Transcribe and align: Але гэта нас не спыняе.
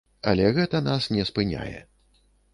Але 0.29 0.47
гэта 0.55 0.81
нас 0.87 1.11
не 1.17 1.27
спыняе. 1.33 1.79